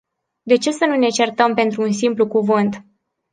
De 0.45 0.55
ce 0.57 0.71
să 0.71 0.85
nu 0.85 0.95
ne 0.97 1.07
certăm 1.07 1.53
pentru 1.53 1.81
un 1.81 1.91
simplu 1.91 2.27
cuvânt? 2.27 2.85